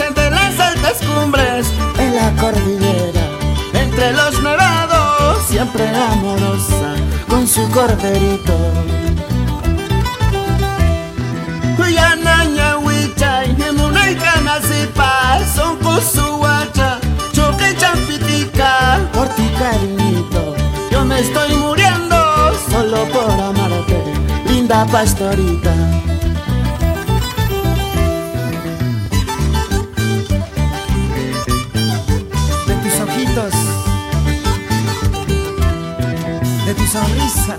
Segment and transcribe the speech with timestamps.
[0.00, 1.66] entre las altas cumbres,
[1.98, 3.28] en la cordillera,
[3.72, 6.94] entre los nevados, siempre amorosa
[7.28, 8.56] con su corderito.
[11.78, 16.98] Huyanaña huichay, emunay canasipa, son kusuacha,
[17.32, 20.54] choque champitica, por ti cariñito,
[20.90, 22.16] yo me estoy muriendo
[22.70, 24.02] solo por amarte,
[24.48, 26.13] linda pastorita.
[36.94, 37.56] Sonrisa,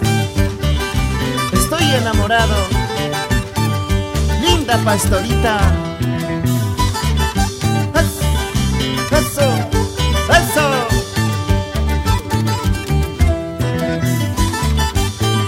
[1.51, 2.55] estoy enamorado,
[4.41, 5.59] linda pastorita.
[9.11, 9.47] Eso,
[10.39, 10.65] eso.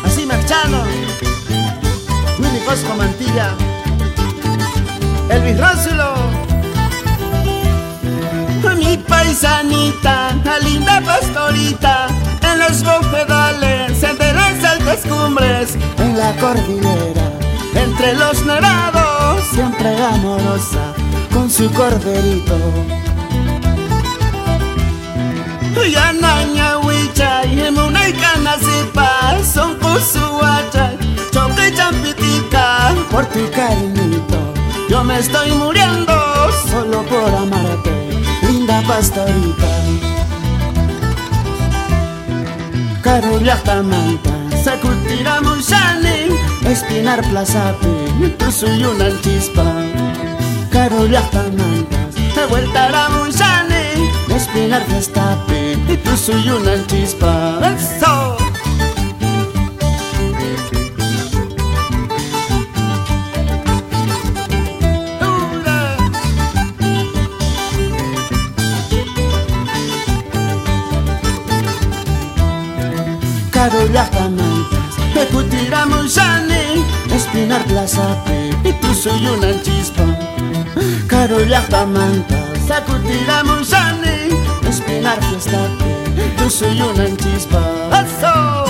[0.05, 0.83] Así Marchano,
[2.39, 3.55] Willy Cosco Mantilla,
[5.29, 6.13] Elvis Rósulo.
[8.77, 12.07] Mi paisanita, la linda pastorita,
[12.41, 17.31] en los bofedales, entre las altas cumbres, en la cordillera,
[17.75, 20.93] entre los nevados, siempre amorosa,
[21.33, 22.57] con su corderito.
[25.87, 30.97] Yanaña huichay, emunay canasipa, son kusuachay,
[31.31, 34.53] choque champitica, por tu cariñito,
[34.89, 36.13] yo me estoy muriendo
[36.69, 37.91] solo por amarte,
[38.41, 39.86] linda pastorita.
[43.19, 44.29] Carulla manta,
[44.63, 46.29] sacultira mushani,
[46.69, 49.63] espinar plazapi, tu soy una chispa.
[50.69, 51.97] Carulla manta,
[52.35, 57.57] de vuelta la mushani, espinar plazapi, y tu soy una chispa.
[73.69, 80.05] Carola Camantas, Ecutira Mushani, Espinar Plazape, y tú soy una chispa.
[81.05, 84.29] Carola Camantas, Ecutira Mushani,
[84.69, 85.83] Espinar Plazape,
[86.15, 87.59] y tú soy una chispa.
[87.91, 88.66] ¡Eso!